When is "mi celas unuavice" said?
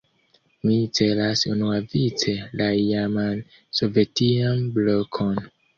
0.69-2.35